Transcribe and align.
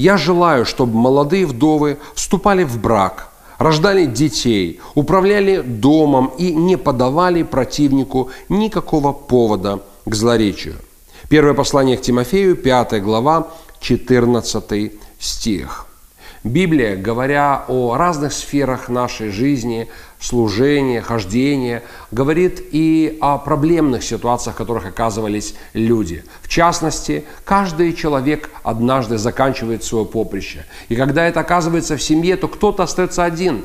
я 0.00 0.16
желаю, 0.16 0.64
чтобы 0.64 0.96
молодые 0.96 1.44
вдовы 1.46 1.98
вступали 2.14 2.64
в 2.64 2.80
брак, 2.80 3.28
рождали 3.58 4.06
детей, 4.06 4.80
управляли 4.94 5.60
домом 5.60 6.32
и 6.38 6.54
не 6.54 6.76
подавали 6.76 7.42
противнику 7.42 8.30
никакого 8.48 9.12
повода 9.12 9.80
к 10.06 10.14
злоречию. 10.14 10.76
Первое 11.28 11.54
послание 11.54 11.98
к 11.98 12.02
Тимофею, 12.02 12.56
5 12.56 13.02
глава, 13.02 13.48
14 13.80 14.92
стих. 15.18 15.89
Библия, 16.42 16.96
говоря 16.96 17.66
о 17.68 17.96
разных 17.96 18.32
сферах 18.32 18.88
нашей 18.88 19.28
жизни, 19.28 19.88
служения, 20.18 21.02
хождения, 21.02 21.82
говорит 22.10 22.62
и 22.72 23.18
о 23.20 23.36
проблемных 23.36 24.02
ситуациях, 24.02 24.54
в 24.54 24.58
которых 24.58 24.86
оказывались 24.86 25.54
люди. 25.74 26.24
В 26.40 26.48
частности, 26.48 27.24
каждый 27.44 27.92
человек 27.92 28.48
однажды 28.62 29.18
заканчивает 29.18 29.84
свое 29.84 30.06
поприще. 30.06 30.64
И 30.88 30.96
когда 30.96 31.26
это 31.26 31.40
оказывается 31.40 31.98
в 31.98 32.02
семье, 32.02 32.36
то 32.36 32.48
кто-то 32.48 32.84
остается 32.84 33.22
один. 33.22 33.62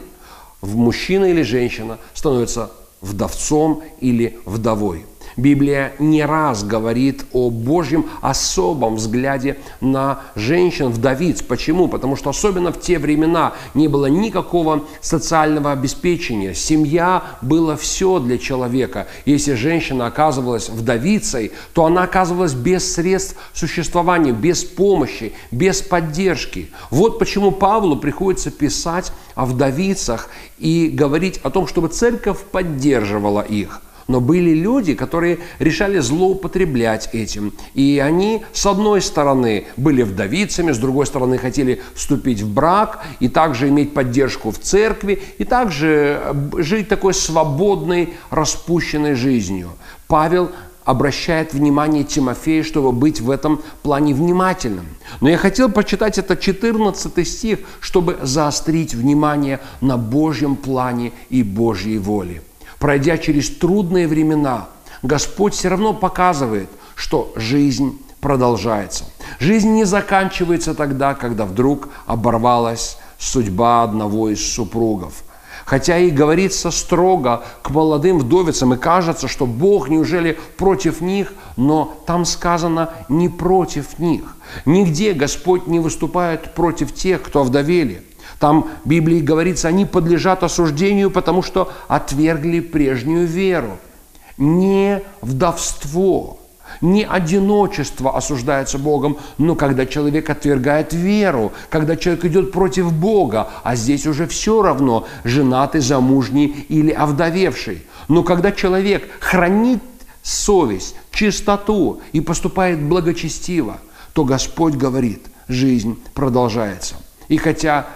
Мужчина 0.61 1.25
или 1.25 1.43
женщина 1.43 1.97
становится 2.13 2.71
вдовцом 2.99 3.83
или 4.01 4.37
вдовой. 4.45 5.05
Библия 5.37 5.93
не 5.99 6.23
раз 6.23 6.63
говорит 6.63 7.25
о 7.33 7.49
Божьем 7.49 8.05
особом 8.21 8.95
взгляде 8.95 9.57
на 9.81 10.21
женщин, 10.35 10.89
вдовиц. 10.89 11.41
Почему? 11.41 11.87
Потому 11.87 12.15
что 12.15 12.29
особенно 12.29 12.71
в 12.71 12.79
те 12.79 12.99
времена 12.99 13.53
не 13.73 13.87
было 13.87 14.05
никакого 14.05 14.85
социального 15.01 15.71
обеспечения. 15.71 16.53
Семья 16.53 17.23
было 17.41 17.75
все 17.75 18.19
для 18.19 18.37
человека. 18.37 19.07
Если 19.25 19.53
женщина 19.53 20.07
оказывалась 20.07 20.69
вдовицей, 20.69 21.51
то 21.73 21.85
она 21.85 22.03
оказывалась 22.03 22.53
без 22.53 22.93
средств 22.93 23.35
существования, 23.53 24.31
без 24.31 24.63
помощи, 24.63 25.33
без 25.51 25.81
поддержки. 25.81 26.69
Вот 26.89 27.19
почему 27.19 27.51
Павлу 27.51 27.97
приходится 27.97 28.51
писать 28.51 29.11
о 29.35 29.45
вдовицах 29.45 30.29
и 30.57 30.87
говорить 30.87 31.39
о 31.43 31.49
том, 31.49 31.67
чтобы 31.67 31.89
церковь 31.89 32.39
поддерживала 32.51 33.41
их. 33.41 33.81
Но 34.07 34.21
были 34.21 34.51
люди, 34.51 34.93
которые 34.93 35.39
решали 35.57 35.99
злоупотреблять 35.99 37.09
этим. 37.13 37.53
И 37.73 38.01
они, 38.03 38.43
с 38.53 38.65
одной 38.65 39.01
стороны, 39.01 39.65
были 39.77 40.03
вдовицами, 40.03 40.71
с 40.71 40.77
другой 40.77 41.07
стороны, 41.07 41.37
хотели 41.37 41.81
вступить 41.95 42.41
в 42.41 42.53
брак 42.53 43.03
и 43.19 43.29
также 43.29 43.69
иметь 43.69 43.93
поддержку 43.93 44.51
в 44.51 44.59
церкви, 44.59 45.21
и 45.39 45.43
также 45.43 46.21
э, 46.23 46.61
жить 46.61 46.87
такой 46.87 47.13
свободной, 47.15 48.13
распущенной 48.29 49.15
жизнью. 49.15 49.71
Павел 50.07 50.51
обращает 50.83 51.53
внимание 51.53 52.03
Тимофея, 52.03 52.63
чтобы 52.63 52.91
быть 52.91 53.19
в 53.19 53.31
этом 53.31 53.61
плане 53.81 54.13
внимательным. 54.13 54.85
Но 55.19 55.29
я 55.29 55.37
хотел 55.37 55.69
прочитать 55.69 56.19
это 56.19 56.37
14 56.37 57.27
стих, 57.27 57.59
чтобы 57.79 58.17
заострить 58.21 58.93
внимание 58.93 59.59
на 59.81 59.97
Божьем 59.97 60.55
плане 60.55 61.11
и 61.31 61.41
Божьей 61.41 61.97
воле 61.97 62.43
пройдя 62.85 63.17
через 63.17 63.49
трудные 63.49 64.07
времена, 64.07 64.67
Господь 65.01 65.55
все 65.55 65.69
равно 65.69 65.91
показывает, 65.91 66.69
что 66.93 67.33
жизнь 67.35 67.99
продолжается. 68.21 69.05
Жизнь 69.39 69.69
не 69.69 69.85
заканчивается 69.85 70.75
тогда, 70.75 71.15
когда 71.15 71.45
вдруг 71.45 71.89
оборвалась 72.05 72.99
судьба 73.17 73.81
одного 73.81 74.29
из 74.29 74.53
супругов. 74.53 75.23
Хотя 75.65 75.97
и 75.97 76.11
говорится 76.11 76.69
строго 76.69 77.43
к 77.63 77.71
молодым 77.71 78.19
вдовицам, 78.19 78.75
и 78.75 78.77
кажется, 78.77 79.27
что 79.27 79.47
Бог 79.47 79.89
неужели 79.89 80.37
против 80.55 81.01
них, 81.01 81.33
но 81.57 81.97
там 82.05 82.23
сказано 82.23 82.91
не 83.09 83.29
против 83.29 83.97
них. 83.97 84.37
Нигде 84.67 85.13
Господь 85.13 85.65
не 85.65 85.79
выступает 85.79 86.53
против 86.53 86.93
тех, 86.93 87.23
кто 87.23 87.41
овдовели– 87.41 88.03
там 88.39 88.69
в 88.83 88.89
Библии 88.89 89.19
говорится, 89.19 89.67
они 89.67 89.85
подлежат 89.85 90.43
осуждению, 90.43 91.11
потому 91.11 91.41
что 91.41 91.71
отвергли 91.87 92.59
прежнюю 92.59 93.27
веру. 93.27 93.77
Не 94.37 95.01
вдовство, 95.21 96.39
не 96.81 97.03
одиночество 97.03 98.15
осуждается 98.15 98.77
Богом, 98.77 99.17
но 99.37 99.55
когда 99.55 99.85
человек 99.85 100.29
отвергает 100.29 100.93
веру, 100.93 101.53
когда 101.69 101.95
человек 101.95 102.25
идет 102.25 102.51
против 102.51 102.91
Бога, 102.91 103.49
а 103.63 103.75
здесь 103.75 104.05
уже 104.05 104.27
все 104.27 104.61
равно, 104.61 105.07
женатый, 105.23 105.81
замужний 105.81 106.65
или 106.69 106.91
овдовевший. 106.91 107.83
Но 108.07 108.23
когда 108.23 108.51
человек 108.51 109.09
хранит 109.19 109.81
совесть, 110.21 110.95
чистоту 111.11 112.01
и 112.11 112.21
поступает 112.21 112.81
благочестиво, 112.81 113.77
то 114.13 114.25
Господь 114.25 114.75
говорит, 114.75 115.25
жизнь 115.47 115.99
продолжается. 116.13 116.95
И 117.27 117.37
хотя 117.37 117.87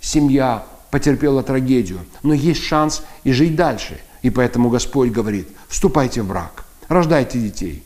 семья 0.00 0.64
потерпела 0.90 1.42
трагедию, 1.42 2.00
но 2.22 2.34
есть 2.34 2.62
шанс 2.62 3.02
и 3.24 3.32
жить 3.32 3.56
дальше. 3.56 4.00
И 4.22 4.30
поэтому 4.30 4.70
Господь 4.70 5.10
говорит, 5.10 5.48
вступайте 5.68 6.22
в 6.22 6.28
брак, 6.28 6.64
рождайте 6.88 7.38
детей 7.38 7.82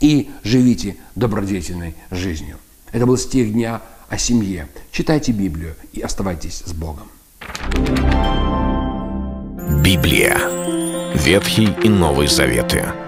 и 0.00 0.30
живите 0.44 0.96
добродетельной 1.14 1.94
жизнью. 2.10 2.58
Это 2.92 3.06
был 3.06 3.16
стих 3.16 3.52
дня 3.52 3.82
о 4.08 4.18
семье. 4.18 4.68
Читайте 4.92 5.32
Библию 5.32 5.74
и 5.92 6.00
оставайтесь 6.00 6.62
с 6.64 6.72
Богом. 6.72 7.08
Библия. 9.82 10.38
Ветхий 11.14 11.74
и 11.82 11.88
Новый 11.88 12.28
Заветы. 12.28 13.07